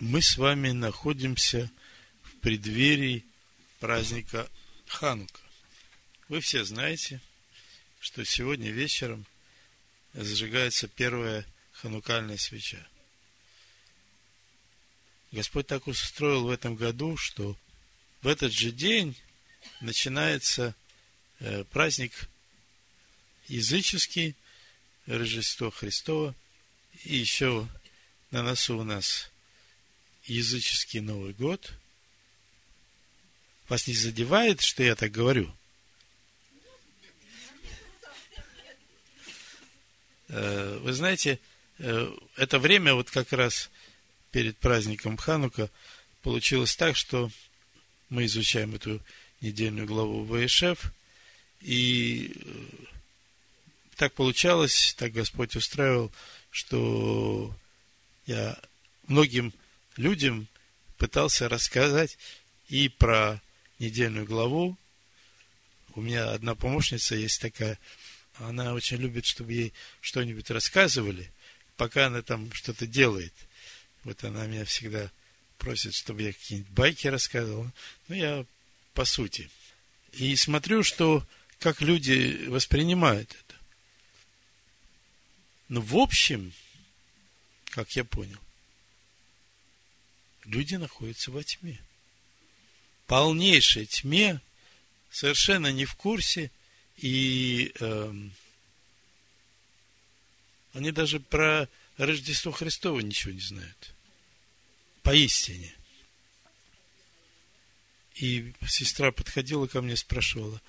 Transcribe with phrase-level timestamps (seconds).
[0.00, 1.70] мы с вами находимся
[2.22, 3.24] в преддверии
[3.80, 4.48] праздника
[4.86, 5.40] Ханука.
[6.28, 7.20] Вы все знаете,
[8.00, 9.26] что сегодня вечером
[10.12, 12.86] зажигается первая ханукальная свеча.
[15.32, 17.56] Господь так устроил в этом году, что
[18.22, 19.16] в этот же день
[19.80, 20.74] начинается
[21.40, 22.28] э, праздник
[23.48, 24.34] языческий,
[25.06, 26.34] Рождество Христово,
[27.04, 27.68] и еще
[28.30, 29.30] на носу у нас
[30.26, 31.72] языческий Новый год.
[33.68, 35.52] Вас не задевает, что я так говорю?
[40.28, 41.38] Э, вы знаете,
[41.78, 43.70] э, это время вот как раз
[44.30, 45.70] перед праздником Ханука
[46.22, 47.30] получилось так, что
[48.08, 49.00] мы изучаем эту
[49.40, 50.92] недельную главу Ваишев,
[51.60, 52.86] и э,
[53.96, 56.12] так получалось, так Господь устраивал,
[56.50, 57.54] что
[58.26, 58.58] я
[59.06, 59.52] многим
[59.96, 60.48] людям
[60.96, 62.18] пытался рассказать
[62.68, 63.40] и про
[63.78, 64.76] недельную главу.
[65.94, 67.78] У меня одна помощница есть такая,
[68.38, 71.30] она очень любит, чтобы ей что-нибудь рассказывали,
[71.76, 73.32] пока она там что-то делает.
[74.04, 75.10] Вот она меня всегда
[75.58, 77.70] просит, чтобы я какие-нибудь байки рассказывал.
[78.08, 78.44] Ну, я
[78.94, 79.50] по сути.
[80.12, 81.26] И смотрю, что
[81.58, 83.54] как люди воспринимают это.
[85.68, 86.52] Но в общем,
[87.70, 88.38] как я понял,
[90.46, 91.78] люди находятся во тьме.
[93.06, 94.40] Полнейшей тьме,
[95.10, 96.50] совершенно не в курсе,
[96.96, 98.14] и э,
[100.72, 103.94] они даже про Рождество Христово ничего не знают.
[105.02, 105.74] Поистине.
[108.16, 110.60] И сестра подходила ко мне, спрашивала,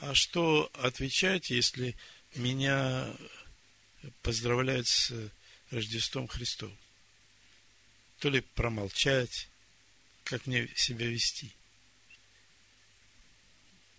[0.00, 1.96] а что отвечать, если
[2.34, 3.12] меня
[4.22, 5.12] поздравляют с
[5.70, 6.78] Рождеством Христовым?
[8.18, 9.48] То ли промолчать,
[10.24, 11.52] как мне себя вести.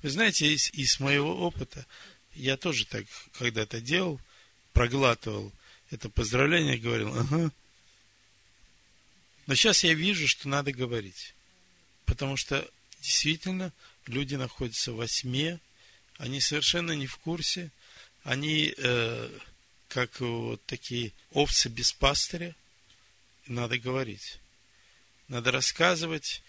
[0.01, 1.85] Вы знаете, из, из моего опыта,
[2.33, 4.19] я тоже так когда-то делал,
[4.73, 5.51] проглатывал
[5.89, 7.51] это поздравление, говорил, ага.
[9.47, 11.33] Но сейчас я вижу, что надо говорить.
[12.05, 12.67] Потому что
[13.01, 13.71] действительно
[14.05, 15.59] люди находятся во тьме,
[16.17, 17.71] они совершенно не в курсе,
[18.23, 19.39] они э,
[19.87, 22.55] как вот такие овцы без пастыря,
[23.47, 24.39] надо говорить.
[25.27, 26.41] Надо рассказывать.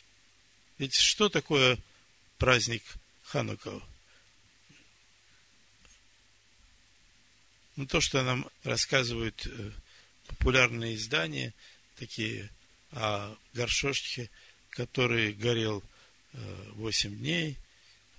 [0.79, 1.79] Ведь что такое
[2.39, 2.83] праздник
[3.25, 3.81] Ханука?
[7.77, 9.71] Ну, то, что нам рассказывают э,
[10.29, 11.53] популярные издания,
[11.97, 12.51] такие
[12.93, 14.31] о горшочке,
[14.71, 15.83] который горел
[16.33, 17.57] 8 э, дней,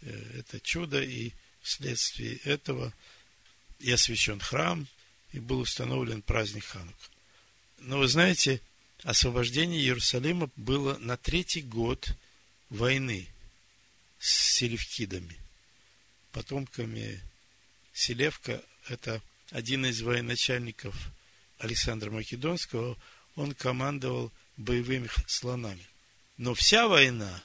[0.01, 2.93] э, это чудо, и вследствие этого
[3.79, 4.87] и освящен храм,
[5.31, 7.05] и был установлен праздник Ханука.
[7.79, 8.61] Но вы знаете,
[9.03, 12.15] освобождение Иерусалима было на третий год
[12.69, 13.27] войны
[14.19, 15.37] с селевкидами,
[16.31, 17.21] потомками
[17.93, 18.61] Селевка.
[18.89, 19.21] Это
[19.51, 20.95] один из военачальников
[21.57, 22.97] Александра Македонского.
[23.35, 25.85] Он командовал боевыми слонами.
[26.37, 27.41] Но вся война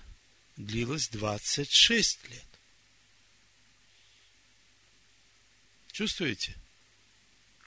[0.57, 2.47] длилась 26 лет.
[5.93, 6.55] Чувствуете?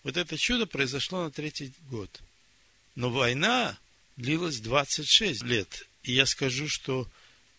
[0.03, 2.21] Вот это чудо произошло на третий год.
[2.95, 3.77] Но война
[4.15, 5.87] длилась 26 лет.
[6.03, 7.09] И я скажу, что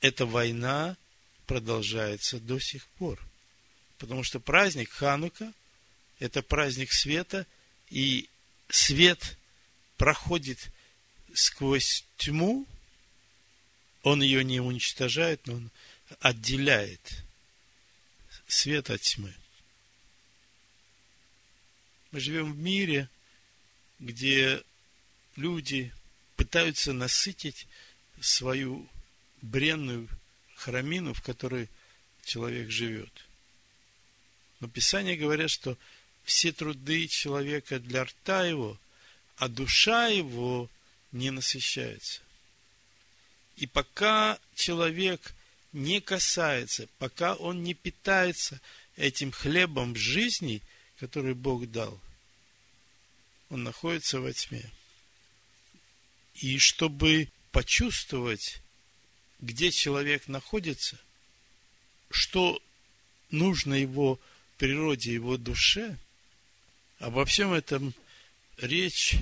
[0.01, 0.97] эта война
[1.47, 3.21] продолжается до сих пор.
[3.99, 5.53] Потому что праздник Ханука–
[6.19, 7.47] это праздник света,
[7.91, 8.29] и
[8.69, 9.37] свет
[9.97, 10.71] проходит
[11.35, 12.67] сквозь тьму,
[14.03, 15.71] он ее не уничтожает, но он
[16.21, 17.25] отделяет
[18.47, 19.35] свет от тьмы.
[22.13, 23.09] Мы живем в мире,
[23.99, 24.63] где
[25.37, 25.93] люди
[26.37, 27.67] пытаются насытить
[28.21, 28.89] свою
[29.43, 30.09] бренную
[30.57, 31.69] храмину, в которой
[32.25, 33.13] человек живет.
[34.61, 35.77] Но Писание говорят, что
[36.25, 38.79] все труды человека для рта его,
[39.37, 40.71] а душа его
[41.13, 42.23] не насыщается.
[43.56, 45.35] И пока человек
[45.73, 48.61] не касается, пока он не питается
[48.97, 50.62] этим хлебом жизни,
[50.99, 52.00] который Бог дал,
[53.50, 54.71] он находится во тьме.
[56.41, 58.61] И чтобы почувствовать,
[59.41, 60.99] где человек находится,
[62.11, 62.62] что
[63.31, 64.21] нужно его
[64.59, 65.97] природе, его душе,
[66.99, 67.94] обо всем этом
[68.59, 69.17] речь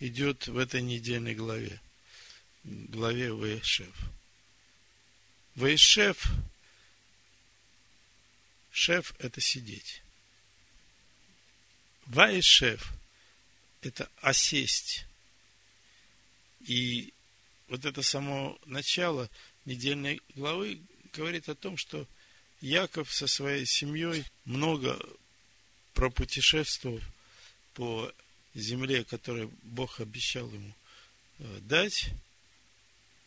[0.00, 1.80] идет в этой недельной главе,
[2.64, 3.94] главе Ваешев.
[5.54, 6.24] Ваешев,
[8.72, 10.02] шеф– это сидеть.
[12.06, 12.92] Ваешев–
[13.82, 15.06] это осесть.
[16.66, 17.12] И
[17.68, 19.28] вот это само начало
[19.64, 20.80] недельной главы
[21.12, 22.06] говорит о том, что
[22.60, 24.98] Яков со своей семьей много
[25.92, 27.00] пропутешествовал
[27.74, 28.12] по
[28.54, 30.74] земле, которую Бог обещал ему
[31.38, 32.10] э, дать,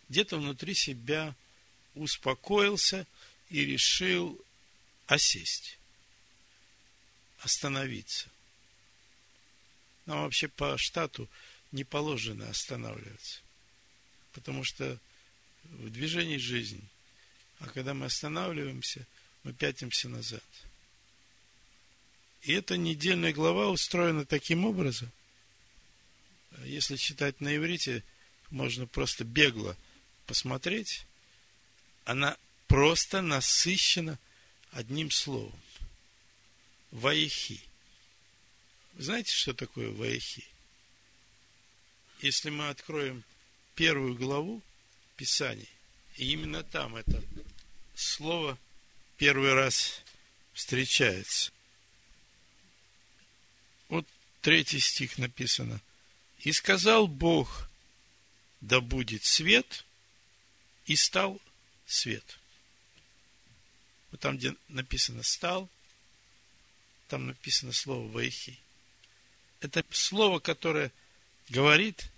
[0.09, 1.35] где-то внутри себя
[1.95, 3.05] успокоился
[3.49, 4.39] и решил
[5.05, 5.77] осесть,
[7.39, 8.29] остановиться.
[10.05, 11.29] Нам вообще по штату
[11.71, 13.41] не положено останавливаться,
[14.33, 14.99] потому что
[15.63, 16.83] в движении жизни,
[17.59, 19.05] а когда мы останавливаемся,
[19.43, 20.43] мы пятимся назад.
[22.43, 25.11] И эта недельная глава устроена таким образом,
[26.63, 28.03] если читать на иврите,
[28.49, 29.75] можно просто бегло
[30.25, 31.05] посмотреть,
[32.05, 32.37] она
[32.67, 34.17] просто насыщена
[34.71, 35.59] одним словом.
[36.91, 37.61] Ваихи.
[38.97, 40.45] Знаете, что такое Ваихи?
[42.19, 43.23] Если мы откроем
[43.75, 44.61] первую главу
[45.15, 45.69] Писаний,
[46.15, 47.23] и именно там это
[47.95, 48.57] слово
[49.17, 50.01] первый раз
[50.53, 51.51] встречается.
[53.89, 54.07] Вот
[54.41, 55.81] третий стих написано.
[56.39, 57.69] И сказал Бог,
[58.61, 59.85] да будет свет,
[60.85, 61.39] и стал
[61.85, 62.39] свет.
[64.11, 65.69] Вот там, где написано «стал»,
[67.07, 68.57] там написано слово «вайхи».
[69.59, 70.91] Это слово, которое
[71.49, 72.09] говорит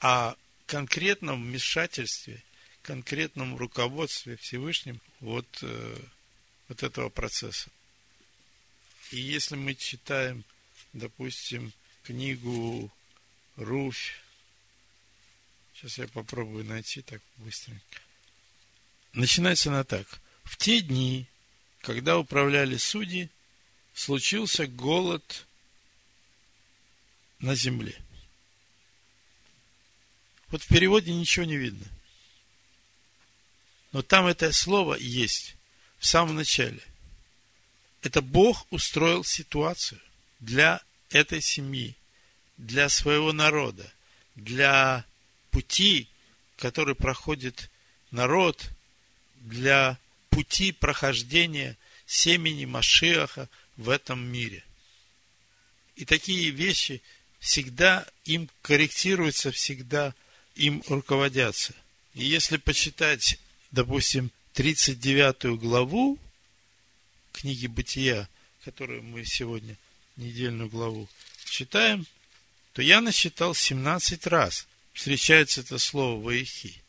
[0.00, 0.34] о
[0.66, 2.42] конкретном вмешательстве,
[2.82, 5.98] конкретном руководстве Всевышним вот, э,
[6.68, 7.70] вот этого процесса.
[9.10, 10.44] И если мы читаем,
[10.92, 11.72] допустим,
[12.04, 12.90] книгу
[13.56, 14.20] Руфь,
[15.74, 18.00] сейчас я попробую найти так быстренько.
[19.12, 20.06] Начинается она так.
[20.44, 21.26] В те дни,
[21.80, 23.28] когда управляли судьи,
[23.94, 25.46] случился голод
[27.40, 28.00] на земле.
[30.50, 31.86] Вот в переводе ничего не видно.
[33.92, 35.56] Но там это слово есть
[35.98, 36.80] в самом начале.
[38.02, 40.00] Это Бог устроил ситуацию
[40.38, 40.80] для
[41.10, 41.96] этой семьи,
[42.56, 43.90] для своего народа,
[44.34, 45.04] для
[45.50, 46.08] пути,
[46.56, 47.70] который проходит
[48.10, 48.70] народ,
[49.36, 49.98] для
[50.30, 51.76] пути прохождения
[52.06, 54.64] семени Машиаха в этом мире.
[55.96, 57.02] И такие вещи
[57.40, 60.14] всегда им корректируются, всегда
[60.56, 61.74] им руководятся.
[62.14, 63.38] И если почитать,
[63.70, 66.18] допустим, 39 главу
[67.32, 68.28] книги Бытия,
[68.64, 69.76] которую мы сегодня,
[70.16, 71.08] недельную главу,
[71.44, 72.06] читаем,
[72.72, 76.80] то я насчитал 17 раз встречается это слово «воихи».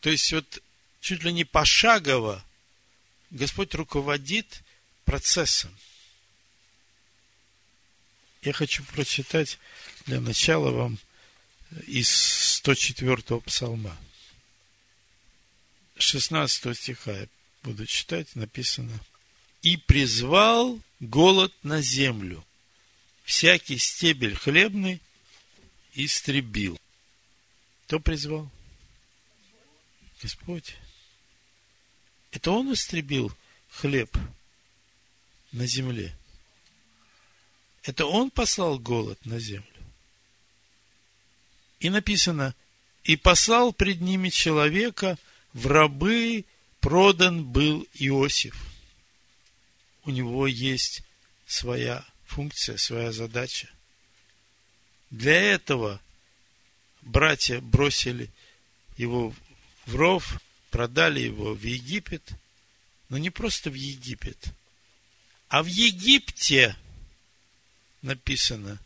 [0.00, 0.62] То есть вот
[1.00, 2.44] чуть ли не пошагово
[3.30, 4.62] Господь руководит
[5.04, 5.76] процессом.
[8.42, 9.58] Я хочу прочитать
[10.06, 10.98] для начала вам
[11.86, 13.96] из 104 псалма.
[15.98, 17.28] 16 стиха я
[17.62, 18.98] буду читать, написано.
[19.62, 22.44] «И призвал голод на землю,
[23.24, 25.00] всякий стебель хлебный
[25.94, 26.78] истребил».
[27.86, 28.50] Кто призвал?
[30.20, 30.76] Господь.
[32.32, 33.32] Это Он истребил
[33.70, 34.16] хлеб
[35.52, 36.16] на земле.
[37.84, 39.75] Это Он послал голод на землю.
[41.80, 42.54] И написано,
[43.04, 45.18] и послал пред ними человека,
[45.52, 46.44] в рабы
[46.80, 48.56] продан был Иосиф.
[50.04, 51.02] У него есть
[51.46, 53.68] своя функция, своя задача.
[55.10, 56.00] Для этого
[57.02, 58.30] братья бросили
[58.96, 59.34] его
[59.86, 60.40] в ров,
[60.70, 62.32] продали его в Египет,
[63.08, 64.52] но не просто в Египет,
[65.48, 66.76] а в Египте
[68.02, 68.80] написано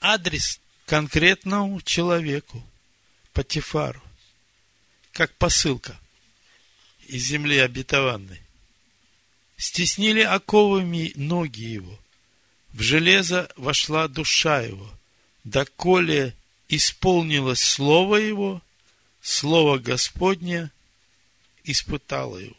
[0.00, 0.60] адрес
[0.90, 2.60] конкретному человеку,
[3.32, 4.02] Патифару,
[5.12, 5.96] как посылка
[7.06, 8.40] из земли обетованной.
[9.56, 11.96] Стеснили оковами ноги его,
[12.72, 14.92] в железо вошла душа его,
[15.44, 16.34] доколе
[16.68, 18.60] исполнилось слово его,
[19.22, 20.72] слово Господне
[21.62, 22.56] испытало его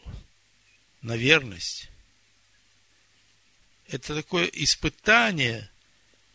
[1.02, 1.90] на верность.
[3.90, 5.70] Это такое испытание,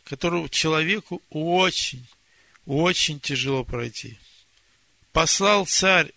[0.07, 2.07] которое человеку очень,
[2.65, 4.19] очень тяжело пройти.
[5.13, 6.13] Послал царь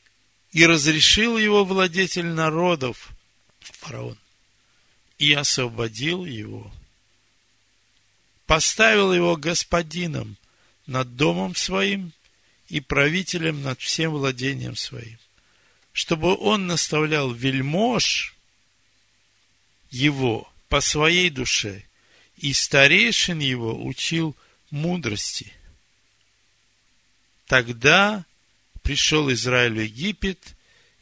[0.51, 3.09] и разрешил его владетель народов,
[3.59, 4.17] фараон,
[5.17, 6.71] и освободил его.
[8.45, 10.37] Поставил его господином
[10.85, 12.13] над домом своим
[12.67, 15.19] и правителем над всем владением своим
[15.99, 18.33] чтобы он наставлял вельмож
[19.89, 21.83] его по своей душе,
[22.39, 24.35] и старейшин его учил
[24.71, 25.51] мудрости.
[27.47, 28.25] Тогда
[28.81, 30.55] пришел Израиль в Египет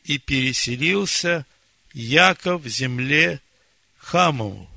[0.03, 1.45] и переселился
[1.93, 3.39] Яков в земле
[3.97, 4.67] Хамову.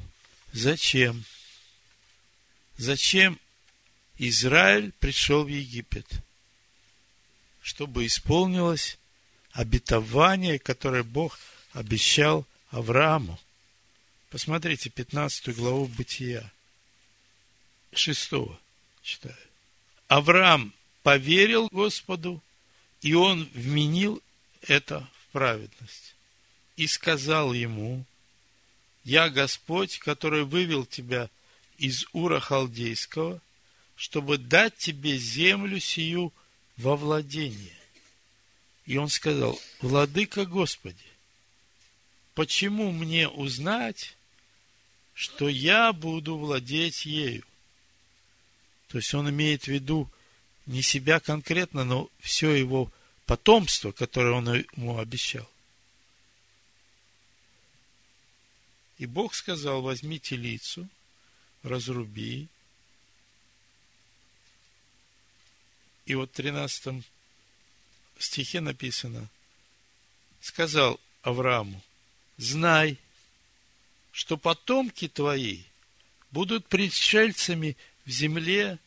[0.53, 1.25] Зачем?
[2.77, 3.39] Зачем
[4.19, 6.07] Израиль пришел в Египет?
[7.63, 8.99] Чтобы исполнилось
[9.53, 11.39] обетование, которое Бог
[11.73, 13.39] обещал Аврааму.
[14.31, 16.49] Посмотрите 15 главу Бытия.
[17.93, 18.59] Шестого
[19.03, 19.37] читаю.
[20.07, 20.73] Авраам
[21.03, 22.41] поверил Господу,
[23.03, 24.23] и он вменил
[24.63, 26.15] это в праведность.
[26.77, 28.05] И сказал ему,
[29.03, 31.29] я Господь, который вывел тебя
[31.79, 33.41] из Ура Халдейского,
[33.97, 36.33] чтобы дать тебе землю сию
[36.77, 37.77] во владение.
[38.87, 40.97] И он сказал, Владыка Господи,
[42.35, 44.17] почему мне узнать,
[45.21, 47.45] что я буду владеть ею?
[48.89, 50.11] То есть он имеет в виду
[50.65, 52.91] не себя конкретно, но все его
[53.27, 55.47] потомство, которое он ему обещал.
[58.97, 60.89] И Бог сказал, возьмите лицу,
[61.65, 62.49] разруби.
[66.07, 67.05] И вот в 13
[68.19, 69.29] стихе написано,
[70.41, 71.83] сказал Аврааму,
[72.39, 72.97] знай,
[74.21, 75.63] что потомки твои
[76.31, 77.75] будут пришельцами
[78.05, 78.79] в земле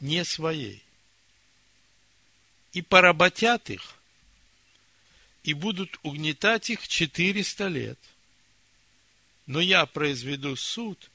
[0.00, 0.82] не своей.
[2.72, 3.94] И поработят их,
[5.42, 7.98] и будут угнетать их четыреста лет.
[9.44, 11.10] Но я произведу суд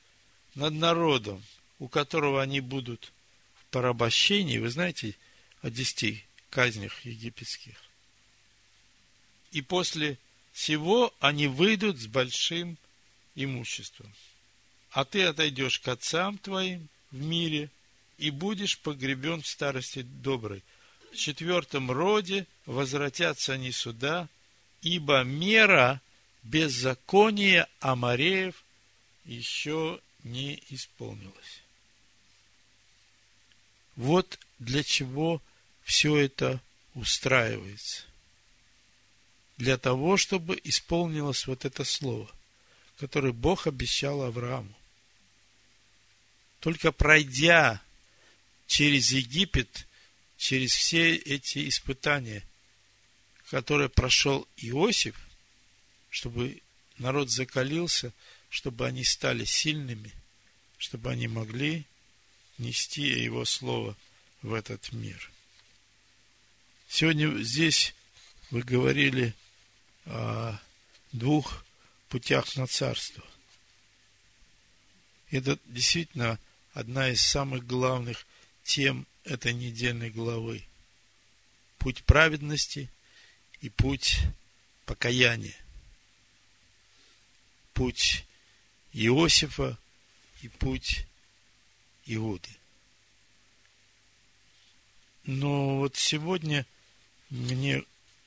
[0.53, 1.43] над народом,
[1.79, 3.11] у которого они будут
[3.59, 4.59] в порабощении.
[4.59, 5.15] Вы знаете
[5.63, 7.81] о десяти казнях египетских.
[9.51, 10.19] И после
[10.57, 12.79] всего они выйдут с большим
[13.35, 14.11] имуществом.
[14.89, 17.69] А ты отойдешь к отцам твоим в мире
[18.17, 20.63] и будешь погребен в старости доброй.
[21.13, 24.27] В четвертом роде возвратятся они сюда,
[24.81, 26.01] ибо мера
[26.41, 28.55] беззакония Амареев
[29.25, 31.61] еще не исполнилось.
[33.95, 35.39] Вот для чего
[35.83, 36.59] все это
[36.95, 38.06] устраивается.
[39.57, 42.29] Для того, чтобы исполнилось вот это слово,
[42.97, 44.73] которое Бог обещал Аврааму.
[46.59, 47.81] Только пройдя
[48.67, 49.87] через Египет,
[50.37, 52.43] через все эти испытания,
[53.49, 55.15] которые прошел Иосиф,
[56.09, 56.61] чтобы
[56.99, 58.13] народ закалился,
[58.49, 60.11] чтобы они стали сильными,
[60.77, 61.85] чтобы они могли
[62.57, 63.95] нести его слово
[64.41, 65.31] в этот мир.
[66.89, 67.93] Сегодня здесь
[68.51, 69.33] вы говорили
[71.11, 71.65] двух
[72.09, 73.23] путях на царство.
[75.29, 76.39] Это действительно
[76.73, 78.25] одна из самых главных
[78.63, 80.63] тем этой недельной главы.
[81.79, 82.89] Путь праведности
[83.61, 84.19] и путь
[84.85, 85.55] покаяния
[87.77, 88.25] путь
[88.91, 89.77] Иосифа
[90.41, 91.05] и путь
[92.07, 92.49] Иуды.
[95.25, 96.65] Но вот сегодня
[97.29, 97.83] мне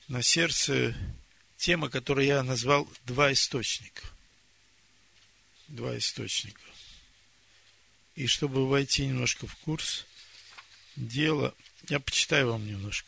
[0.07, 0.95] на сердце
[1.61, 4.01] тема, которую я назвал «Два источника».
[5.67, 6.59] Два источника.
[8.15, 10.05] И чтобы войти немножко в курс
[10.95, 11.53] дела,
[11.87, 13.07] я почитаю вам немножко.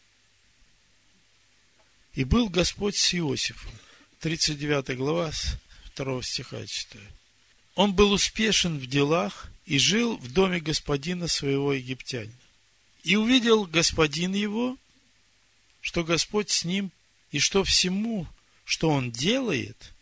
[2.13, 3.72] «И был Господь с Иосифом».
[4.19, 5.31] 39 глава,
[5.86, 7.07] второго стиха я читаю.
[7.75, 12.38] Он был успешен в делах и жил в доме господина своего египтянина.
[13.03, 14.77] И увидел господин его,
[15.81, 16.91] что Господь с ним,
[17.31, 18.27] и что всему,
[18.65, 19.93] что он делает,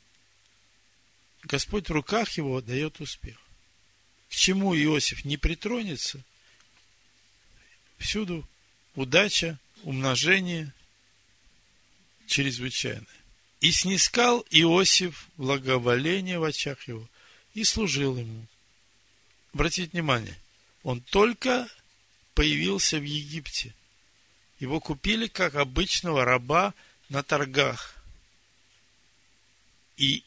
[1.43, 3.37] Господь в руках его дает успех.
[4.29, 6.23] К чему Иосиф не притронется,
[7.97, 8.47] всюду
[8.95, 10.73] удача, умножение
[12.27, 13.05] чрезвычайное.
[13.59, 17.07] И снискал Иосиф благоволение в очах его
[17.53, 18.47] и служил ему.
[19.53, 20.37] Обратите внимание,
[20.83, 21.67] он только
[22.33, 23.75] появился в Египте.
[24.59, 26.73] Его купили как обычного раба
[27.09, 28.00] на торгах.
[30.01, 30.23] И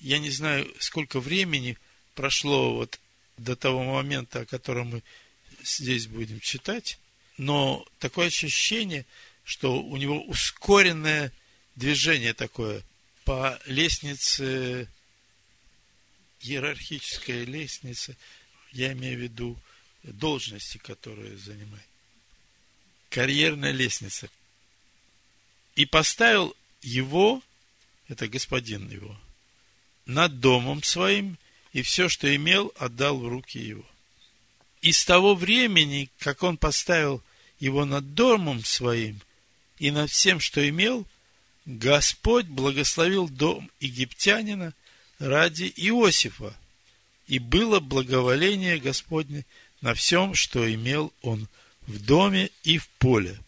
[0.00, 1.76] я не знаю, сколько времени
[2.14, 2.98] прошло вот
[3.36, 5.02] до того момента, о котором мы
[5.62, 6.98] здесь будем читать,
[7.36, 9.04] но такое ощущение,
[9.44, 11.30] что у него ускоренное
[11.76, 12.82] движение такое
[13.24, 14.88] по лестнице,
[16.40, 18.16] иерархическая лестница,
[18.70, 19.58] я имею в виду
[20.04, 21.86] должности, которые занимает.
[23.10, 24.30] Карьерная лестница.
[25.74, 27.42] И поставил его,
[28.12, 29.16] это господин его,
[30.06, 31.38] над домом своим,
[31.72, 33.84] и все, что имел, отдал в руки его.
[34.80, 37.22] И с того времени, как он поставил
[37.58, 39.20] его над домом своим–
[39.82, 41.04] и над всем, что имел,
[41.66, 44.74] Господь благословил дом египтянина
[45.18, 46.56] ради Иосифа,
[47.26, 49.44] и было благоволение Господне
[49.80, 51.48] на всем, что имел он
[51.88, 53.40] в доме и в поле.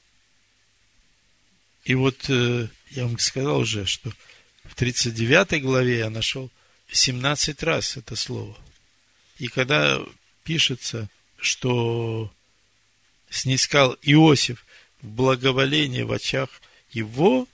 [1.84, 4.12] И вот э, я вам сказал уже, что
[4.64, 6.50] в 39 главе я нашел
[6.90, 8.56] 17 раз это слово.
[9.38, 10.00] И когда
[10.44, 12.32] пишется, что
[13.30, 14.64] снискал Иосиф
[15.02, 16.48] в благоволение в очах
[16.92, 17.48] его,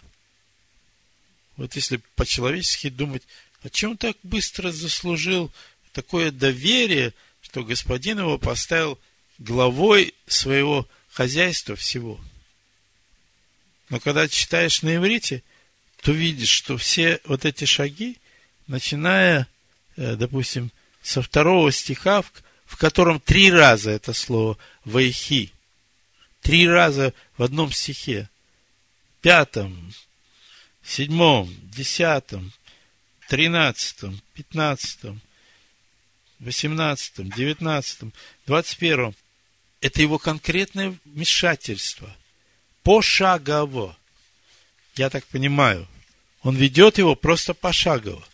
[1.57, 3.23] вот если по-человечески думать,
[3.63, 5.53] о чем так быстро заслужил
[5.93, 8.99] такое доверие, что господин его поставил
[9.39, 12.21] главой своего хозяйства всего.
[13.89, 15.43] Но когда читаешь на иврите,
[16.03, 18.19] то видишь, что все вот эти шаги,
[18.67, 19.47] начиная,
[19.97, 20.71] э, допустим,
[21.03, 22.23] со второго стиха,
[22.65, 25.53] в котором три раза это слово «вайхи»,
[26.41, 28.29] три раза в одном стихе,
[29.21, 29.93] пятом,
[30.83, 32.53] седьмом, десятом,
[33.29, 35.21] тринадцатом, пятнадцатом,
[36.39, 38.13] восемнадцатом, девятнадцатом,
[38.47, 39.15] двадцать первом.
[39.81, 42.15] Это его конкретное вмешательство.
[42.83, 43.97] Пошагово.
[44.97, 45.87] Я так понимаю.
[46.43, 48.25] Он ведет его просто пошагово.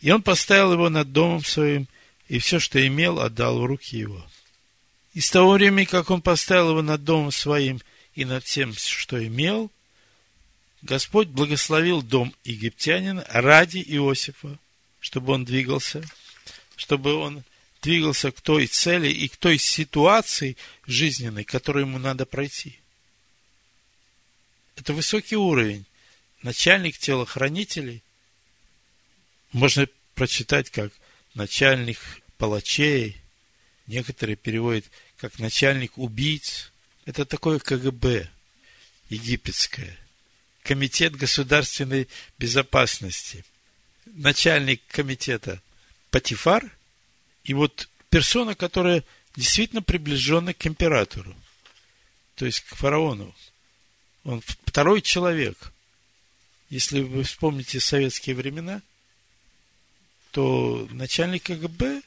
[0.00, 1.88] И он поставил его над домом своим,
[2.28, 4.24] и все, что имел, отдал в руки его.
[5.14, 7.80] И с того времени, как он поставил его над домом своим
[8.14, 9.72] и над всем, что имел,
[10.82, 14.58] Господь благословил дом египтянина ради Иосифа,
[15.00, 16.08] чтобы он двигался,
[16.76, 17.42] чтобы он
[17.82, 20.56] двигался к той цели и к той ситуации
[20.86, 22.78] жизненной, которую ему надо пройти.
[24.78, 25.84] Это высокий уровень.
[26.42, 28.00] Начальник телохранителей
[29.50, 30.92] можно прочитать как
[31.34, 31.98] начальник
[32.36, 33.16] палачей,
[33.88, 34.84] некоторые переводят
[35.16, 36.70] как начальник убийц.
[37.06, 38.30] Это такое КГБ
[39.08, 39.98] египетское.
[40.62, 42.06] Комитет государственной
[42.38, 43.44] безопасности.
[44.06, 45.60] Начальник комитета
[46.12, 46.70] Патифар.
[47.42, 49.02] И вот персона, которая
[49.34, 51.34] действительно приближена к императору.
[52.36, 53.34] То есть к фараону.
[54.28, 55.72] Он второй человек.
[56.68, 58.82] Если вы вспомните советские времена,
[60.32, 62.02] то начальник КГБ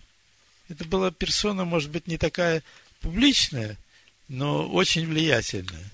[0.70, 2.62] это была персона, может быть, не такая
[3.02, 3.76] публичная,
[4.28, 5.90] но очень влиятельная.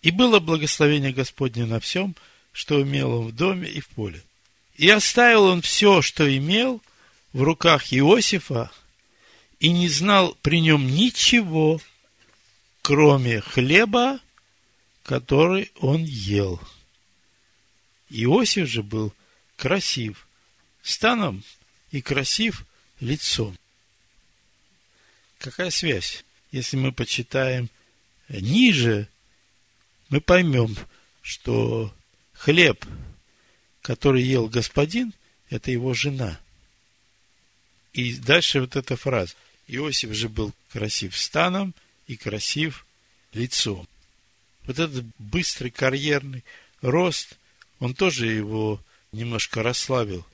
[0.00, 2.14] И было благословение Господне на всем,
[2.52, 4.22] что имел он в доме и в поле.
[4.76, 6.80] И оставил он все, что имел,
[7.32, 8.70] в руках Иосифа,
[9.58, 11.80] и не знал при нем ничего,
[12.80, 14.20] кроме хлеба,
[15.08, 16.60] который он ел.
[18.10, 19.14] Иосиф же был
[19.56, 20.28] красив
[20.82, 21.42] станом
[21.90, 22.66] и красив
[23.00, 23.58] лицом.
[25.38, 26.26] Какая связь?
[26.52, 27.70] Если мы почитаем
[28.28, 29.08] ниже,
[30.10, 30.76] мы поймем,
[31.22, 31.90] что
[32.34, 32.84] хлеб,
[33.80, 35.14] который ел господин,
[35.48, 36.38] это его жена.
[37.94, 39.34] И дальше вот эта фраза.
[39.68, 41.74] Иосиф же был красив станом
[42.06, 42.84] и красив
[43.32, 43.88] лицом.
[44.68, 46.44] Вот этот быстрый карьерный
[46.82, 47.38] рост,
[47.80, 48.78] он тоже его
[49.12, 50.26] немножко расслабил,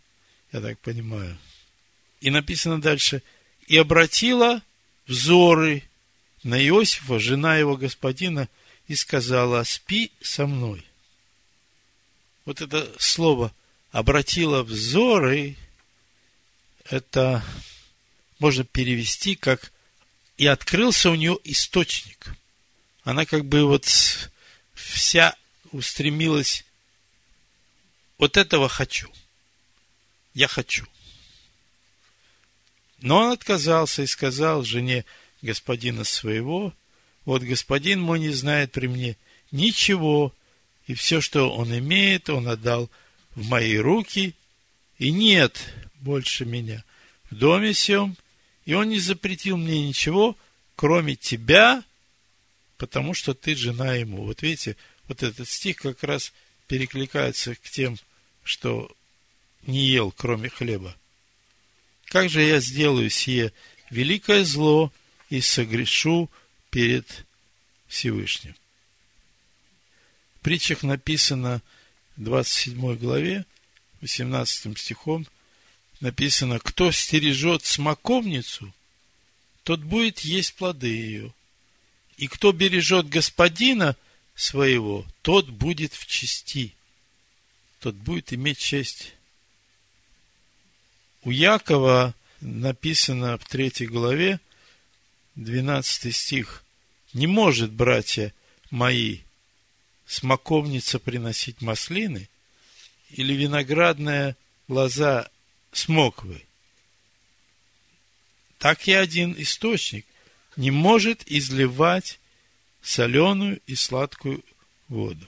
[0.50, 1.38] я так понимаю.
[2.20, 3.22] И написано дальше,
[3.68, 4.60] и обратила
[5.06, 5.84] взоры
[6.42, 8.48] на Иосифа, жена его господина,
[8.88, 10.84] и сказала, спи со мной.
[12.44, 13.54] Вот это слово
[13.92, 15.56] обратила взоры,
[16.90, 17.44] это
[18.40, 19.70] можно перевести как
[20.36, 22.34] и открылся у нее источник.
[23.04, 23.86] Она как бы вот
[24.72, 25.36] вся
[25.72, 26.64] устремилась,
[28.18, 29.10] вот этого хочу.
[30.32, 30.86] Я хочу.
[33.00, 35.04] Но он отказался и сказал жене
[35.42, 36.72] господина своего,
[37.26, 39.16] вот господин мой не знает при мне
[39.50, 40.32] ничего,
[40.86, 42.90] и все, что он имеет, он отдал
[43.34, 44.34] в мои руки,
[44.98, 45.60] и нет
[45.96, 46.82] больше меня
[47.30, 48.16] в доме сем,
[48.64, 50.36] и он не запретил мне ничего,
[50.76, 51.82] кроме тебя,
[52.76, 54.24] потому что ты жена ему.
[54.24, 54.76] Вот видите,
[55.08, 56.32] вот этот стих как раз
[56.66, 57.98] перекликается к тем,
[58.42, 58.94] что
[59.62, 60.96] не ел, кроме хлеба.
[62.06, 63.52] Как же я сделаю сие
[63.90, 64.92] великое зло
[65.30, 66.30] и согрешу
[66.70, 67.26] перед
[67.88, 68.54] Всевышним?
[70.36, 71.62] В притчах написано
[72.16, 73.46] в 27 главе,
[74.02, 75.26] 18 стихом,
[76.00, 78.72] написано, кто стережет смоковницу,
[79.62, 81.34] тот будет есть плоды ее.
[82.16, 83.96] И кто бережет господина
[84.34, 86.74] своего, тот будет в чести,
[87.80, 89.14] тот будет иметь честь
[91.24, 94.40] у Якова написано в третьей главе,
[95.36, 96.62] 12 стих,
[97.14, 98.34] «Не может, братья
[98.70, 99.20] мои,
[100.06, 102.28] смоковница приносить маслины
[103.10, 104.36] или виноградная
[104.68, 105.30] лоза
[105.72, 106.42] смоквы.
[108.58, 110.06] Так и один источник
[110.56, 112.18] не может изливать
[112.82, 114.44] соленую и сладкую
[114.88, 115.26] воду.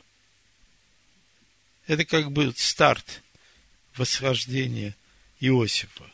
[1.86, 3.22] Это как бы старт
[3.96, 4.94] восхождения
[5.40, 6.04] Иосифа.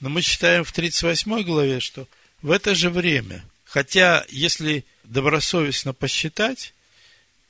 [0.00, 2.08] Но мы читаем в 38 главе, что
[2.42, 6.72] в это же время, хотя если добросовестно посчитать,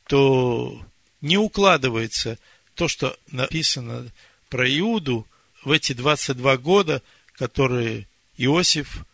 [0.07, 0.85] то
[1.21, 2.39] не укладывается
[2.75, 4.11] то, что написано
[4.49, 5.27] про Иуду
[5.63, 7.03] в эти 22 года,
[7.35, 9.05] которые Иосиф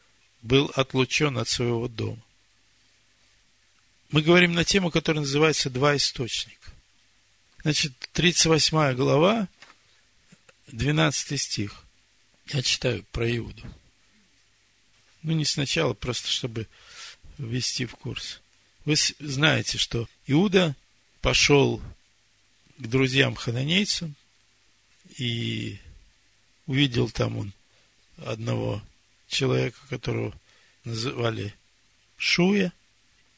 [0.47, 2.23] был отлучен от своего дома.
[4.11, 6.71] Мы говорим на тему, которая называется «Два источника».
[7.63, 9.49] Значит, 38 глава,
[10.69, 11.83] 12 стих.
[12.47, 13.63] Я читаю про Иуду.
[15.23, 16.69] Ну, не сначала, просто чтобы
[17.39, 18.41] ввести в курс.
[18.85, 20.77] Вы знаете, что Иуда
[21.21, 21.83] пошел
[22.79, 24.15] к друзьям-хананейцам
[25.19, 25.81] и
[26.67, 27.53] увидел там он
[28.19, 28.81] одного
[29.29, 30.35] человека, которого
[30.85, 31.55] называли
[32.17, 32.73] Шуя,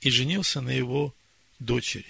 [0.01, 1.15] и женился на его
[1.59, 2.07] дочери.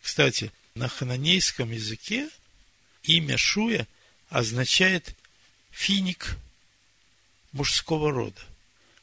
[0.00, 2.28] Кстати, на хананейском языке
[3.02, 3.86] имя Шуя
[4.28, 5.14] означает
[5.70, 6.36] финик
[7.52, 8.40] мужского рода.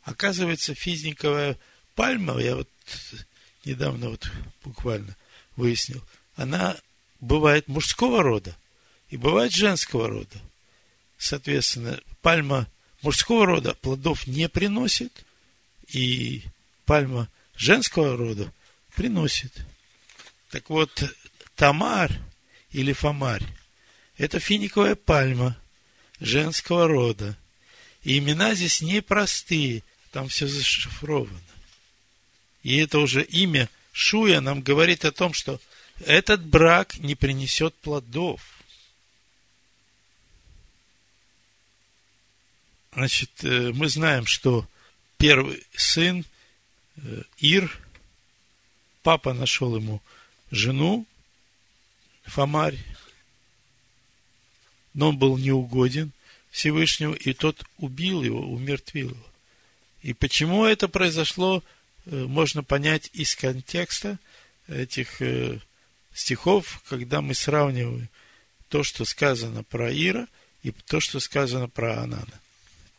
[0.04, 1.58] Оказывается, физниковая
[1.96, 2.70] пальма, я вот
[3.66, 4.32] недавно вот
[4.64, 5.16] буквально
[5.56, 6.04] выяснил,
[6.36, 6.78] она
[7.20, 8.56] бывает мужского рода
[9.10, 10.42] и бывает женского рода.
[11.18, 12.68] Соответственно, пальма
[13.02, 15.26] мужского рода плодов не приносит,
[15.88, 16.44] и
[16.86, 18.52] пальма женского рода
[18.96, 19.54] приносит.
[20.52, 21.04] Так вот,
[21.56, 22.12] Тамар
[22.72, 23.46] или Фомарь–
[24.18, 25.58] это финиковая пальма
[26.20, 27.38] женского рода.
[28.04, 31.40] И имена здесь непростые, там все зашифровано.
[32.64, 35.60] И это уже имя Шуя нам говорит о том, что
[36.06, 38.42] этот брак не принесет плодов.
[42.94, 44.68] Значит, э, мы знаем, что
[45.18, 46.26] первый сын
[46.98, 47.72] э, Ир,
[49.04, 50.02] папа нашел ему
[50.52, 51.06] жену,
[52.24, 52.78] Фомарь,
[54.94, 56.12] но он был неугоден
[56.52, 59.26] Всевышнему, и тот убил его, умертвил его.
[60.02, 61.64] И почему это произошло,
[62.06, 64.18] э, можно понять из контекста
[64.68, 65.20] этих
[66.14, 68.08] стихов, когда мы сравниваем
[68.68, 70.28] то, что сказано про Ира,
[70.62, 72.40] и то, что сказано про Анана.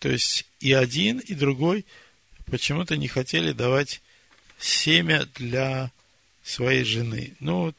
[0.01, 1.85] То есть и один, и другой
[2.47, 4.01] почему-то не хотели давать
[4.59, 5.93] семя для
[6.43, 7.37] своей жены.
[7.39, 7.77] Ну, вот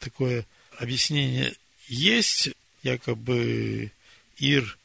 [0.00, 0.46] такое
[0.78, 1.54] объяснение
[1.86, 2.50] есть.
[2.82, 3.92] Якобы
[4.36, 4.78] Ир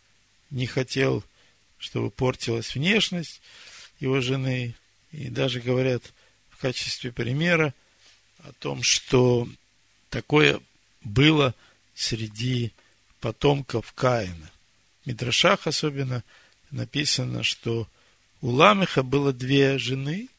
[0.51, 1.23] не хотел,
[1.77, 3.41] чтобы портилась внешность
[3.99, 4.75] его жены.
[5.11, 6.03] И даже говорят
[6.49, 7.73] в качестве примера
[8.39, 9.49] о том, что
[10.09, 10.61] такое
[11.03, 11.55] было
[11.95, 12.71] среди
[13.19, 14.51] потомков Каина.
[15.05, 16.23] Мидрашах особенно
[16.71, 17.88] написано, что
[18.41, 20.29] у Ламеха было две жены,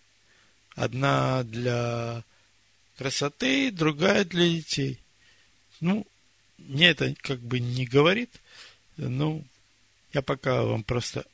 [0.74, 2.24] одна для
[2.96, 4.98] красоты, другая для детей.
[5.80, 6.06] Ну,
[6.58, 8.30] мне это как бы не говорит,
[8.96, 9.44] ну,
[10.12, 11.24] я пока вам просто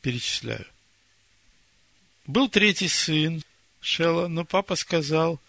[0.00, 0.66] перечисляю.
[2.26, 3.42] Был третий сын
[3.80, 5.40] Шела, но папа сказал,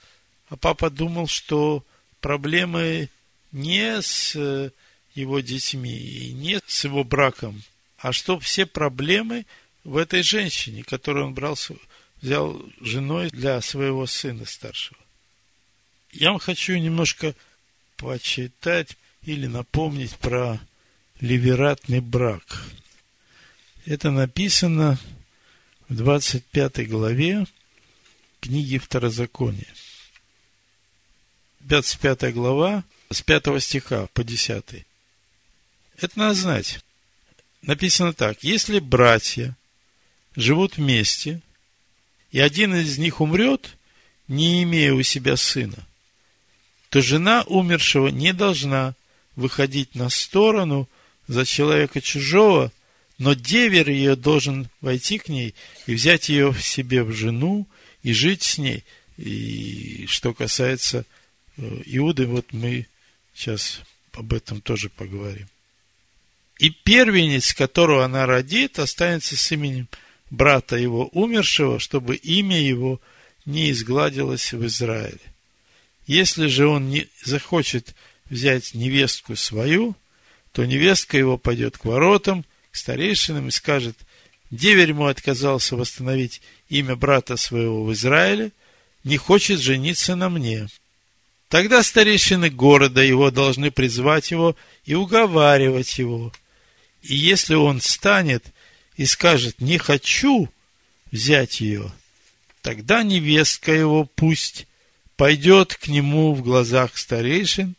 [0.50, 1.86] а папа думал, что
[2.20, 3.10] проблемы
[3.52, 4.72] не с э,
[5.14, 7.62] его детьми и не с его браком,
[8.04, 9.46] а что все проблемы
[9.86, 11.58] в этой женщине, которую он брал,
[12.22, 15.00] взял женой для своего сына старшего.
[16.12, 17.34] Я вам хочу немножко
[17.96, 20.60] почитать или напомнить про
[21.22, 22.66] ливератный брак.
[23.86, 25.00] Это написано
[25.88, 27.46] в 25 главе
[28.42, 29.74] книги Второзакония.
[31.62, 34.86] 25 глава, с 5 стиха по 10.
[36.00, 36.84] Это надо знать.
[37.64, 38.44] Написано так.
[38.44, 39.56] Если братья
[40.36, 41.42] живут вместе,
[42.32, 43.78] и один из них умрет,
[44.28, 45.88] не имея у себя сына,
[46.90, 48.96] то жена умершего не должна
[49.36, 50.90] выходить на сторону
[51.28, 52.72] за человека чужого,
[53.18, 55.56] но девер ее должен войти к ней
[55.88, 57.66] и взять ее в себе в жену
[58.02, 58.84] и жить с ней.
[59.18, 61.06] И что касается
[61.56, 62.88] Иуды, вот мы
[63.34, 63.80] сейчас
[64.12, 65.48] об этом тоже поговорим.
[66.60, 69.88] И первенец, которого она родит, останется с именем
[70.30, 73.00] брата его умершего, чтобы имя его
[73.46, 75.20] не изгладилось в Израиле.
[76.06, 77.96] Если же он не захочет
[78.30, 79.96] взять невестку свою,
[80.52, 83.98] то невестка его пойдет к воротам, к старейшинам и скажет,
[84.52, 88.52] деверь мой отказался восстановить имя брата своего в Израиле,
[89.04, 90.68] не хочет жениться на мне.
[91.50, 96.32] Тогда старейшины города его должны призвать его и уговаривать его.
[97.04, 98.46] И если он станет
[98.96, 100.50] и скажет «не хочу
[101.12, 101.92] взять ее»,
[102.62, 104.68] тогда невестка его пусть
[105.18, 107.76] пойдет к нему в глазах старейшин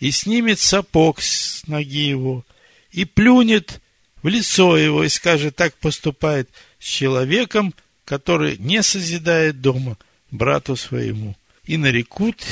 [0.00, 2.44] и снимет сапог с ноги его
[2.90, 3.80] и плюнет
[4.22, 9.98] в лицо его и скажет, так поступает с человеком, который не созидает дома
[10.30, 11.36] брату своему.
[11.64, 12.42] И нарекут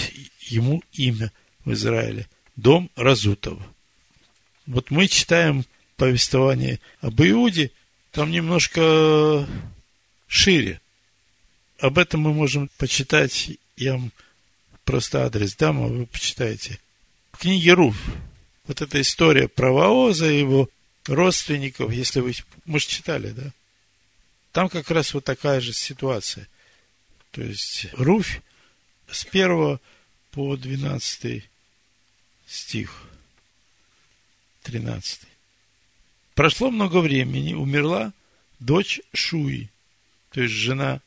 [0.40, 1.32] ему имя
[1.64, 2.28] в Израиле.
[2.56, 3.64] Дом Разутова.
[4.66, 5.64] Вот мы читаем
[6.00, 7.72] повествование об Иуде,
[8.10, 9.46] там немножко
[10.28, 10.80] шире.
[11.78, 14.10] Об этом мы можем почитать, я вам
[14.86, 16.80] просто адрес дам, а вы почитаете.
[17.32, 18.02] В книге Руф.
[18.66, 20.70] Вот эта история про Ваоза и его
[21.06, 22.32] родственников, если вы,
[22.64, 23.52] мы же читали, да?
[24.52, 26.48] Там как раз вот такая же ситуация.
[27.30, 28.40] То есть Руфь
[29.10, 29.80] с первого
[30.30, 31.44] по 12
[32.46, 33.02] стих.
[34.62, 35.29] 13.
[36.40, 38.14] Прошло много времени, умерла
[38.60, 39.68] дочь Шуи,
[40.30, 41.02] то есть жена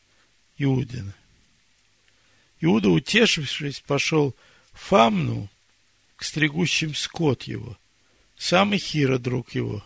[0.60, 1.16] Иудина.
[2.62, 4.36] Иуда, утешившись, пошел
[4.74, 5.50] в Фамну
[6.18, 7.76] к стригущим скот его,
[8.38, 9.84] сам Ихира, друг его.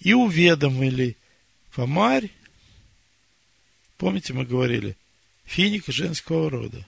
[0.00, 1.16] И уведомили
[1.70, 2.28] Фомарь,
[3.96, 4.98] помните, мы говорили,
[5.46, 6.86] финик женского рода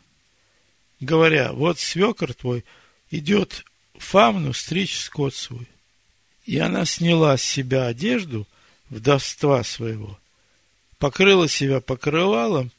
[1.00, 2.62] говоря, вот свекор твой
[3.10, 3.64] идет
[3.94, 5.66] в Фамну стричь скот свой.
[6.44, 8.46] И она сняла с себя одежду
[8.90, 10.18] вдовства своего,
[10.98, 12.70] покрыла себя покрывалом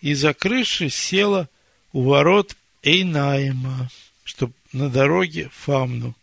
[0.00, 1.48] и, закрывшись, села
[1.92, 3.90] у ворот Эйнаима,
[4.24, 6.14] чтоб на дороге Фамну.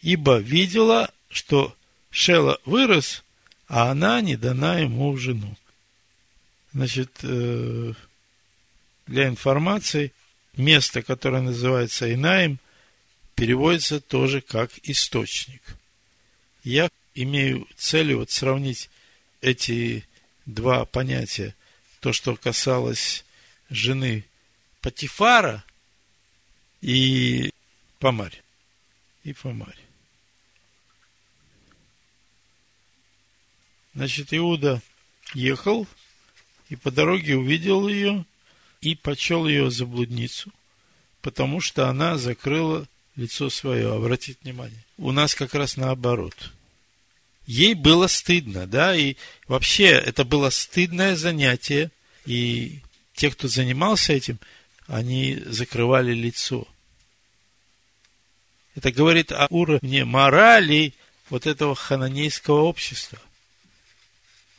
[0.00, 1.76] Ибо видела, что
[2.12, 3.24] Шела вырос,
[3.68, 5.56] а она не дана ему в жену.
[6.74, 7.94] Значит, э,
[9.06, 10.12] для информации,
[10.54, 12.58] место, которое называется Инаем,
[13.34, 15.62] переводится тоже как источник.
[16.64, 18.88] Я имею целью вот сравнить
[19.40, 20.06] эти
[20.46, 21.54] два понятия.
[22.00, 23.24] То, что касалось
[23.68, 24.24] жены
[24.80, 25.64] Патифара
[26.80, 27.52] и
[27.98, 28.42] Помарь.
[29.24, 29.78] И Помарь.
[33.94, 34.80] Значит, Иуда
[35.34, 35.86] ехал
[36.70, 38.24] и по дороге увидел ее
[38.80, 40.50] и почел ее за блудницу,
[41.20, 43.92] потому что она закрыла лицо свое.
[43.94, 44.84] Обратите внимание.
[44.98, 46.52] У нас как раз наоборот.
[47.46, 49.16] Ей было стыдно, да, и
[49.48, 51.90] вообще это было стыдное занятие,
[52.24, 52.80] и
[53.14, 54.38] те, кто занимался этим,
[54.86, 56.66] они закрывали лицо.
[58.74, 60.94] Это говорит о уровне морали
[61.30, 63.18] вот этого хананейского общества.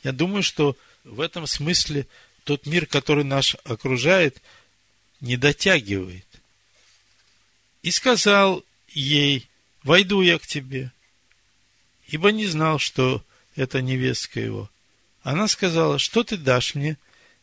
[0.02, 2.06] Я думаю, что в этом смысле
[2.44, 4.42] тот мир, который нас окружает,
[5.20, 6.26] не дотягивает.
[7.84, 9.48] И сказал ей,
[9.82, 10.90] войду я к тебе,
[12.08, 13.22] ибо не знал, что
[13.54, 14.68] это невестка его.
[15.22, 16.96] Она сказала, что ты дашь мне,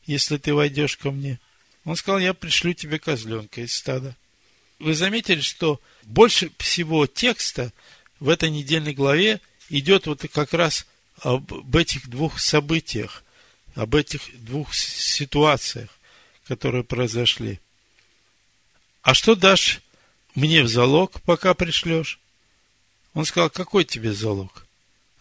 [0.05, 1.39] если ты войдешь ко мне?
[1.85, 4.17] Он сказал, я пришлю тебе козленка из стада.
[4.79, 7.71] Вы заметили, что больше всего текста
[8.19, 10.85] в этой недельной главе идет вот как раз
[11.21, 13.23] об этих двух событиях–
[13.75, 15.89] об этих двух ситуациях,
[16.47, 17.59] которые произошли.
[19.01, 19.81] А что дашь
[20.35, 22.19] мне в залог, пока пришлешь?
[23.13, 24.65] Он сказал, какой тебе залог?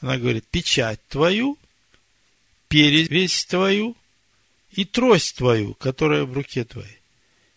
[0.00, 1.58] Она говорит, печать твою,
[2.68, 3.96] перевесь твою
[4.72, 6.98] и трость твою, которая в руке твоей.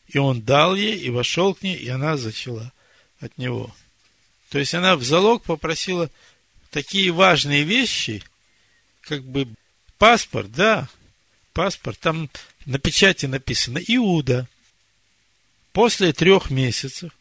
[0.08, 2.72] И он дал ей, и вошел к ней, и она зачала
[3.20, 3.74] от него.
[4.50, 6.10] То есть она в залог попросила
[6.72, 8.24] такие важные вещи,
[9.02, 9.48] как бы
[10.04, 10.90] Паспорт, да,
[11.54, 11.98] паспорт.
[11.98, 12.30] Там
[12.66, 14.50] на печати написано Иуда.
[15.72, 17.14] После трех месяцев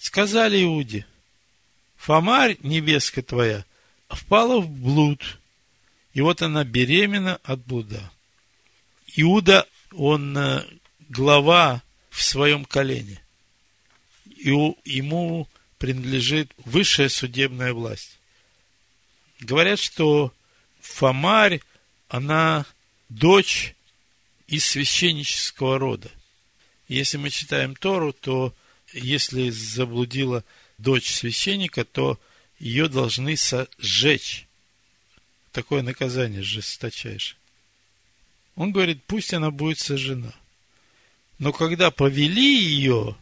[0.00, 1.06] сказали Иуде,
[1.96, 3.64] Фомарь, невестка твоя,
[4.08, 5.38] впала в блуд.
[6.14, 8.10] И вот она беременна от блуда.
[9.16, 10.64] Иуда, он э,
[11.08, 13.22] глава в своем колене.
[14.26, 14.50] И
[14.84, 15.46] ему
[15.78, 18.18] принадлежит высшая судебная власть.
[19.40, 20.32] Говорят, что
[20.80, 21.60] Фомарь,
[22.08, 22.64] она
[23.08, 23.74] дочь
[24.46, 26.10] из священнического рода.
[26.88, 28.54] Если мы читаем Тору, то
[28.92, 30.44] если заблудила
[30.78, 32.18] дочь священника, то
[32.58, 34.46] ее должны сожечь.
[35.52, 37.36] Такое наказание жесточайшее.
[38.54, 40.32] Он говорит, пусть она будет сожжена.
[41.38, 43.16] Но когда повели ее,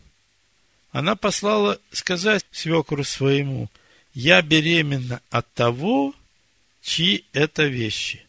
[0.90, 3.70] она послала сказать свекру своему,
[4.14, 6.14] я беременна от того,
[6.82, 8.26] чьи это вещи.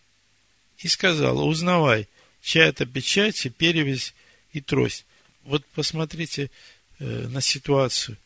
[0.77, 2.07] И сказала, узнавай,
[2.41, 4.13] чья это печать и перевязь
[4.53, 5.05] и трость.
[5.43, 6.51] вот посмотрите
[6.99, 8.17] на ситуацию.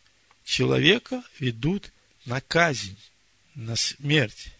[0.43, 1.91] Человека ведут
[2.25, 2.97] на казнь,
[3.55, 4.53] на смерть.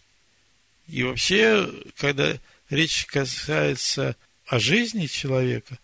[0.88, 2.36] И вообще, когда
[2.70, 5.78] речь касается о жизни человека,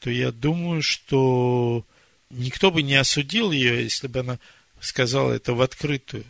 [0.00, 1.84] то я думаю, что
[2.30, 4.38] никто бы не осудил ее, если бы она
[4.80, 6.24] сказала это в открытую.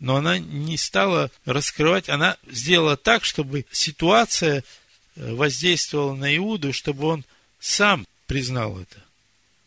[0.00, 4.64] Но она не стала раскрывать, она сделала так, чтобы ситуация
[5.14, 7.24] э, воздействовала на Иуду, чтобы он
[7.60, 9.00] сам признал это.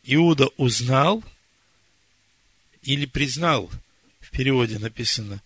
[0.06, 1.24] Иуда узнал
[2.84, 3.70] или признал,
[4.20, 5.42] в переводе написано,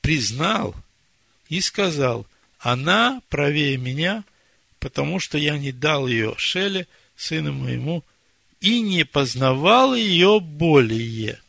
[0.00, 0.74] признал
[1.48, 2.26] и сказал,
[2.58, 4.24] она правее меня,
[4.78, 8.04] потому что я не дал ее Шеле, сыну моему,
[8.60, 11.40] и не познавал ее более.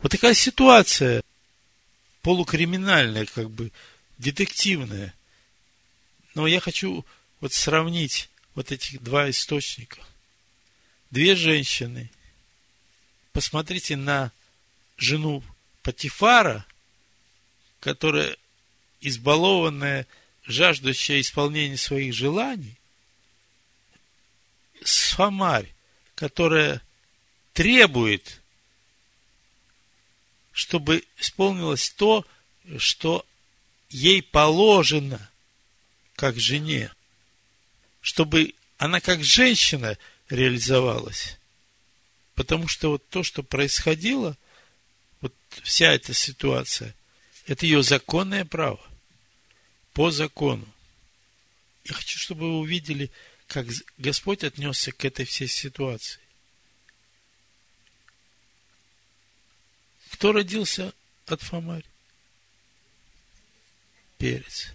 [0.00, 1.22] Вот такая ситуация
[2.22, 3.70] полукриминальная, как бы
[4.18, 5.14] детективная.
[6.34, 7.04] Но я хочу
[7.40, 9.98] вот сравнить вот этих два источника.
[11.12, 12.10] Две женщины.
[13.34, 14.32] Посмотрите на
[14.96, 15.44] жену
[15.82, 16.64] Патифара,
[17.80, 18.34] которая
[19.02, 20.06] избалованная,
[20.44, 22.78] жаждущая исполнения своих желаний,
[24.82, 25.68] Сфамарь,
[26.14, 26.80] которая
[27.52, 28.40] требует,
[30.50, 32.26] чтобы исполнилось то,
[32.78, 33.26] что
[33.90, 35.30] ей положено,
[36.16, 36.90] как жене,
[38.00, 39.98] чтобы она как женщина
[40.32, 41.36] реализовалась.
[42.34, 44.36] Потому что вот то, что происходило,
[45.20, 46.94] вот вся эта ситуация,
[47.46, 48.80] это ее законное право.
[49.92, 50.66] По закону.
[51.84, 53.10] Я хочу, чтобы вы увидели,
[53.46, 53.66] как
[53.98, 56.20] Господь отнесся к этой всей ситуации.
[60.12, 60.94] Кто родился
[61.26, 61.84] от Фомарь?
[64.16, 64.72] Перец.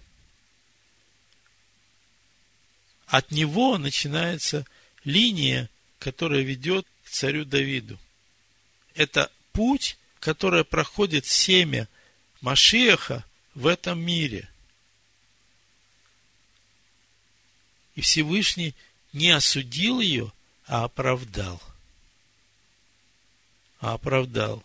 [3.06, 4.66] От него начинается
[5.08, 5.68] линия,
[5.98, 7.98] которая ведет к царю Давиду.
[8.94, 11.88] Это путь, который проходит семя
[12.40, 14.48] Машеха в этом мире–
[17.98, 18.76] И Всевышний
[19.12, 20.30] не осудил ее,
[20.68, 21.60] а оправдал.
[23.80, 24.62] А оправдал.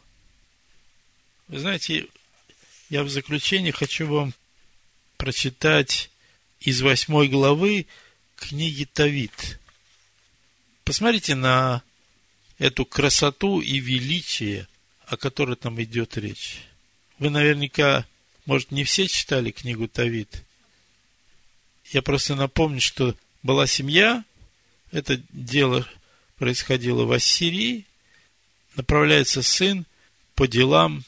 [1.48, 2.08] Вы знаете,
[2.92, 4.36] я в заключение хочу вам
[5.18, 6.12] прочитать
[6.60, 7.88] из восьмой главы
[8.36, 9.60] книги Тавит.
[10.84, 11.82] Посмотрите на
[12.58, 14.68] эту красоту и величие,
[15.06, 16.60] о которой там идет речь.
[17.20, 18.06] Вы наверняка,
[18.46, 20.44] может, не все читали книгу Тавит.
[21.92, 24.24] Я просто напомню, что была семья,
[24.92, 25.88] это дело
[26.38, 27.86] происходило в Ассирии,
[28.76, 29.86] направляется сын
[30.36, 31.04] по делам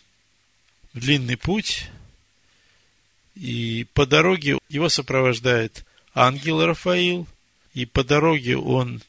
[0.93, 1.89] в длинный путь,
[3.35, 7.27] и по дороге его сопровождает ангел Рафаил,
[7.73, 9.01] и по дороге он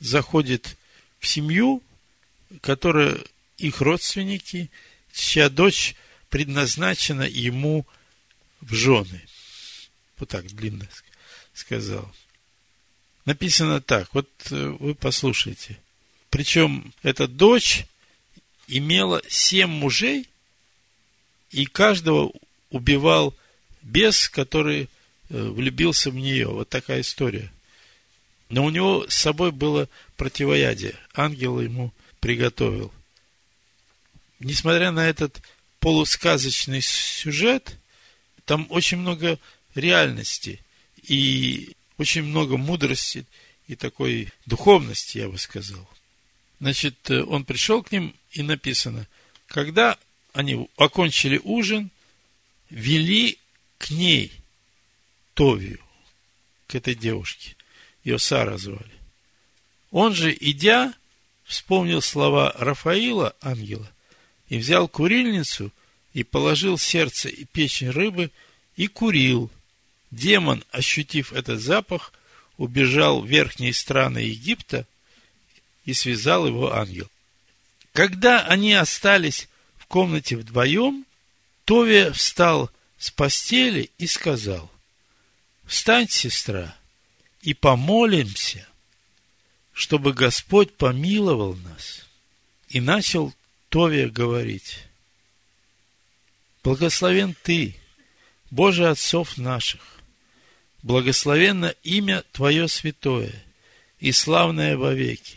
[0.00, 0.76] заходит
[1.18, 1.82] в семью,
[2.60, 3.18] которая
[3.56, 4.70] их родственники,
[5.12, 5.94] чья дочь
[6.28, 7.86] предназначена ему
[8.60, 9.22] в жены.
[10.18, 10.88] Вот так длинно
[11.54, 12.12] сказал.
[13.24, 15.78] Написано так, вот э, вы послушайте.
[16.30, 17.84] Причем эта дочь
[18.66, 20.28] имела семь мужей,
[21.50, 22.32] и каждого
[22.70, 23.34] убивал
[23.82, 24.88] бес, который
[25.30, 26.48] э, влюбился в нее.
[26.48, 27.50] Вот такая история.
[28.48, 30.94] Но у него с собой было противоядие.
[31.14, 32.92] Ангел ему приготовил.
[34.40, 35.42] Несмотря на этот
[35.80, 37.76] полусказочный сюжет,
[38.44, 39.38] там очень много
[39.74, 40.60] реальности
[41.02, 43.26] и очень много мудрости
[43.66, 45.88] и такой духовности, я бы сказал.
[46.60, 49.06] Значит, э, он пришел к ним, и написано,
[49.46, 49.98] когда
[50.32, 51.90] они окончили ужин,
[52.70, 53.38] вели
[53.78, 54.32] к ней
[55.34, 55.80] Товию,
[56.66, 57.54] к этой девушке.
[58.04, 58.92] Ее Сара звали.
[59.90, 60.94] Он же, идя,
[61.44, 63.90] вспомнил слова Рафаила, ангела,
[64.48, 65.72] и взял курильницу,
[66.12, 68.30] и положил сердце и печень рыбы,
[68.76, 69.50] и курил–
[70.10, 72.12] Демон, ощутив этот запах,
[72.56, 74.86] убежал в верхние страны Египта
[75.84, 77.08] и связал его ангел.
[77.92, 81.04] Когда они остались в комнате вдвоем,
[81.64, 84.70] Товия встал с постели и сказал,
[85.64, 86.74] «Встань, сестра,
[87.42, 88.66] и помолимся,
[89.72, 92.06] чтобы Господь помиловал нас».
[92.68, 93.34] И начал
[93.70, 94.84] Товия говорить,
[96.62, 97.76] «Благословен ты,
[98.50, 99.98] Боже отцов наших,
[100.82, 103.32] Благословенно имя Твое святое
[103.98, 105.36] и славное вовеки.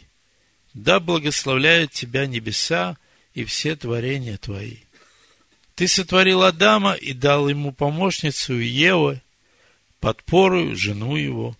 [0.73, 2.97] Да благословляют Тебя небеса
[3.33, 4.77] и все творения Твои.
[5.75, 9.19] Ты сотворил Адама и дал ему помощницу Еву,
[9.99, 11.57] подпору жену его.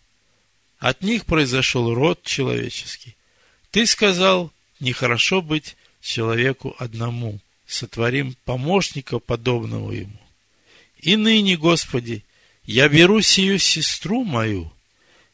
[0.82, 3.15] От них произошел род человеческий.
[3.69, 7.39] Ты сказал, нехорошо быть человеку одному.
[7.67, 10.19] Сотворим помощника, подобного ему.
[10.97, 12.25] И ныне, Господи,
[12.65, 14.73] я беру сию сестру мою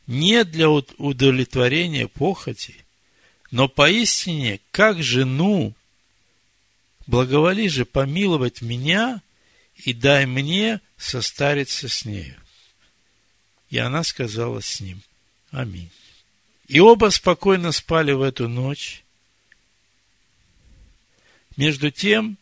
[0.05, 2.75] не для удовлетворения похоти,
[3.49, 5.73] но поистине, как жену,
[7.07, 9.21] благоволи же помиловать меня
[9.77, 12.35] и дай мне состариться с нею.
[13.69, 15.01] И она сказала с ним,
[15.51, 15.89] аминь.
[16.67, 19.03] И оба спокойно спали в эту ночь.
[21.55, 22.37] Между тем,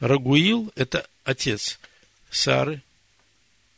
[0.00, 1.78] Рагуил, это отец
[2.30, 2.82] Сары,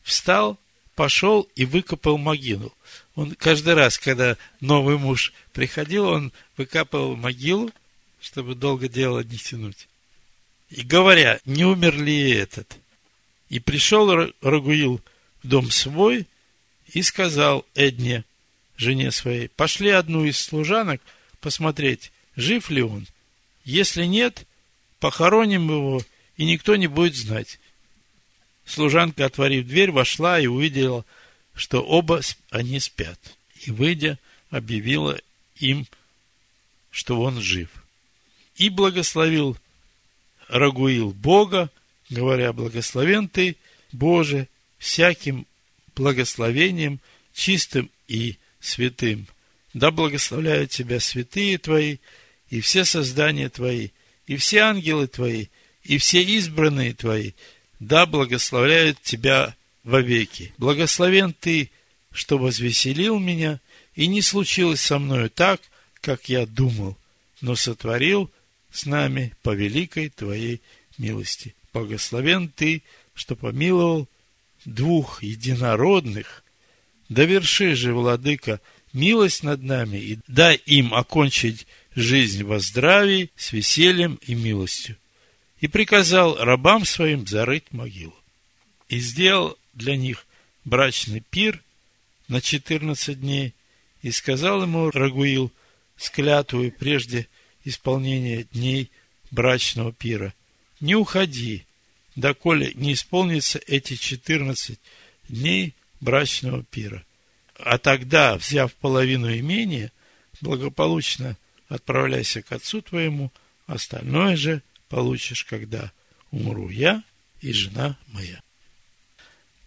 [0.03, 0.59] встал,
[0.95, 2.75] пошел и выкопал могилу.
[3.15, 7.71] Он каждый раз, когда новый муж приходил, он выкапывал могилу,
[8.21, 9.89] чтобы долго дело не тянуть.
[10.69, 12.77] И говоря, не умер ли этот?
[13.49, 15.01] И пришел Рагуил
[15.43, 16.27] в дом свой
[16.93, 18.25] и сказал Эдне,
[18.81, 21.01] жене своей, пошли одну из служанок
[21.41, 23.07] посмотреть, жив ли он.
[23.65, 24.47] Если нет,
[24.99, 26.03] похороним его,
[26.37, 27.59] и никто не будет знать.
[28.65, 31.05] Служанка, отворив дверь, вошла и увидела,
[31.55, 32.21] что оба
[32.51, 33.19] они спят.
[33.67, 34.19] И, выйдя,
[34.49, 35.21] объявила
[35.57, 35.87] им,
[36.91, 37.69] что он жив.
[38.57, 39.59] И благословил
[40.49, 41.71] Рагуил Бога,
[42.09, 43.57] говоря, благословен ты,
[43.93, 45.47] Боже, всяким
[45.95, 47.01] благословением,
[47.35, 49.27] чистым и святым.
[49.75, 51.99] Да благословляют тебя святые твои,
[52.49, 53.91] и все создания твои,
[54.27, 55.47] и все ангелы твои,
[55.83, 57.33] и все избранные твои,
[57.79, 59.55] да благословляют тебя
[59.85, 60.53] вовеки.
[60.59, 61.71] Благословен ты,
[62.13, 63.61] что возвеселил меня,
[63.95, 65.61] и не случилось со мною так,
[66.01, 66.97] как я думал,
[67.41, 68.31] но сотворил
[68.73, 70.61] с нами по великой твоей
[70.99, 71.55] милости.
[71.73, 72.83] Благословен ты,
[73.15, 74.09] что помиловал
[74.65, 76.45] двух единородных,
[77.11, 78.61] доверши же, владыка,
[78.95, 84.97] милость над нами и дай им окончить жизнь во здравии, с весельем и милостью.
[85.61, 88.15] И приказал рабам своим зарыть могилу.
[88.89, 90.27] И сделал для них
[90.65, 91.63] брачный пир
[92.29, 93.55] на четырнадцать дней,
[94.03, 95.53] и сказал ему Рагуил
[95.99, 97.29] склятую прежде
[97.65, 98.91] исполнения дней
[99.31, 100.33] брачного пира,
[100.81, 101.67] не уходи,
[102.17, 104.81] доколе не исполнится эти четырнадцать
[105.29, 107.05] дней брачного пира.
[107.55, 109.93] А тогда, взяв половину имения,
[110.41, 111.37] благополучно
[111.69, 113.33] отправляйся к отцу твоему,
[113.67, 115.93] остальное же получишь, когда
[116.31, 117.03] умру я
[117.41, 118.43] и жена моя.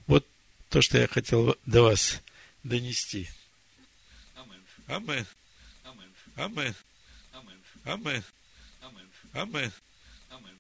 [0.08, 0.26] Вот
[0.70, 2.22] то, что я хотел до вас
[2.64, 3.30] донести.
[4.36, 4.62] Амин.
[4.88, 5.26] Амин.
[6.36, 6.76] Амин.
[7.36, 7.64] Амин.
[7.86, 8.24] Амин.
[9.34, 9.72] Амин.